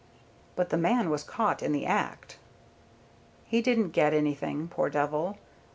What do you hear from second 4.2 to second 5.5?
thing, poor devil.